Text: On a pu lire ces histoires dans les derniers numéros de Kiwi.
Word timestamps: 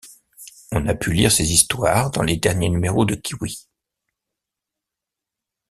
On 0.71 0.87
a 0.87 0.95
pu 0.95 1.13
lire 1.13 1.31
ces 1.31 1.51
histoires 1.51 2.09
dans 2.09 2.23
les 2.23 2.35
derniers 2.35 2.69
numéros 2.69 3.05
de 3.05 3.13
Kiwi. 3.13 3.67